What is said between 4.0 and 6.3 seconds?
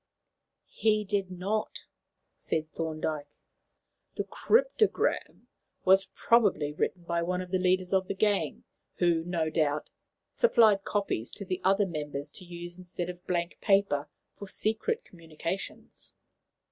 "The 'cryptogram' was